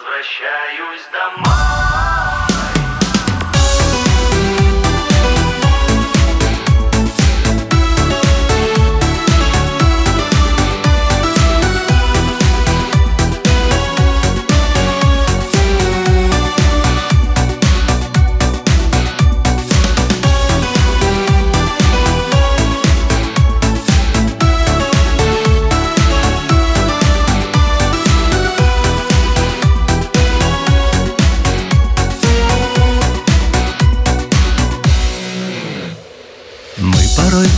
[0.00, 2.29] возвращаюсь домой.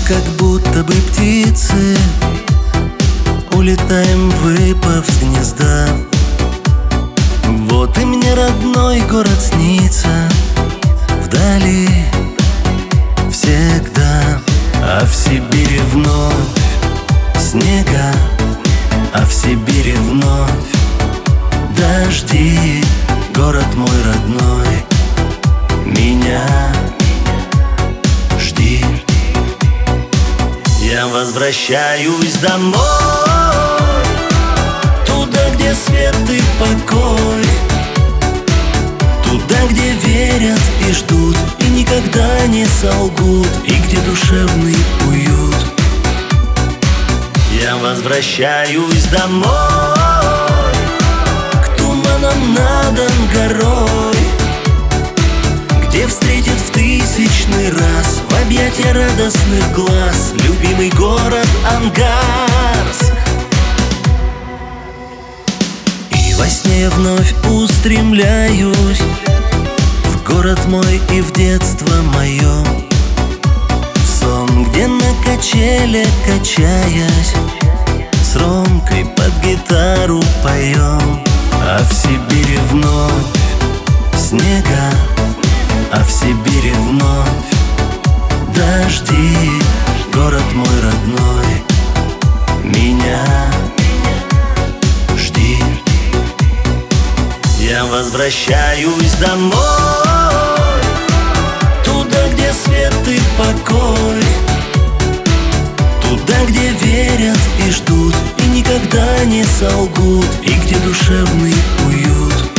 [0.06, 1.96] Как будто бы птицы.
[3.52, 5.88] Улетаем, выпав с гнезда.
[7.68, 10.08] Вот и мне родной город снится.
[11.22, 11.88] Вдали
[13.30, 14.40] всегда.
[14.82, 16.34] А в Сибири вновь
[17.38, 18.12] снега.
[19.14, 20.50] А в Сибири вновь
[21.76, 22.84] дожди.
[23.34, 24.71] Город мой родной
[31.22, 32.74] возвращаюсь домой.
[35.06, 37.44] Туда, где свет и покой.
[39.22, 44.76] Туда, где верят и ждут И никогда не солгут И где душевный
[45.08, 45.56] уют.
[47.52, 49.46] Я возвращаюсь домой.
[51.64, 54.11] К туманам над Ангарой
[58.72, 63.14] объятия радостных глаз Любимый город Ангарск.
[66.10, 69.02] И во сне вновь устремляюсь
[70.04, 72.64] В город мой и в детство мое
[73.94, 77.34] В сон, где на качеле качаясь
[78.22, 81.22] С Ромкой под гитару поем
[81.54, 83.12] А в Сибири вновь
[84.16, 84.90] снега
[85.94, 87.61] а в Сибири вновь
[88.54, 89.62] дожди
[90.12, 91.64] Город мой родной,
[92.64, 93.24] меня
[95.16, 95.58] жди.
[97.58, 99.52] Я возвращаюсь домой
[101.84, 104.22] Туда, где свет и покой
[106.02, 111.54] Туда, где верят и ждут И никогда не солгут И где душевный
[111.86, 112.50] уют.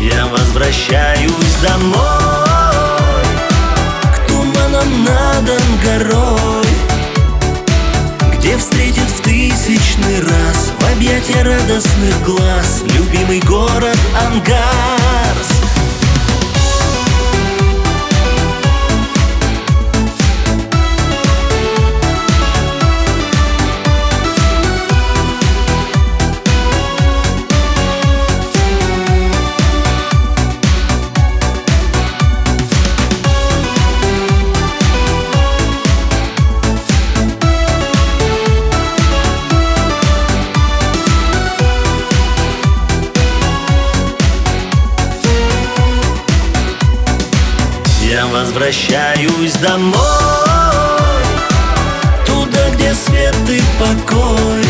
[0.00, 2.33] Я возвращаюсь домой
[11.64, 12.84] радостных глаз.
[12.94, 15.13] Любимый город Ангарск
[48.54, 49.94] возвращаюсь домой
[52.24, 54.64] Туда, где свет и покой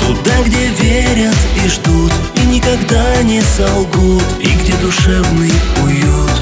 [0.00, 5.52] Туда, где верят и ждут И никогда не солгут И где душевный
[5.84, 6.32] уют.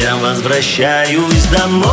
[0.00, 1.84] Я возвращаюсь домой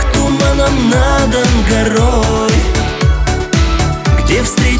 [0.00, 2.50] К туманам над Ангарой
[4.30, 4.79] где встретит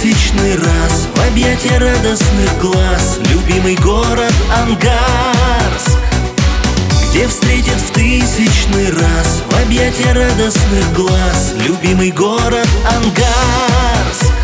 [0.00, 3.18] тысячный раз В объятия радостных глаз.
[3.30, 5.98] Любимый город Ангарск
[7.10, 11.52] Где встретит в тысячный раз В объятия радостных глаз.
[11.66, 14.39] Любимый город Ангарск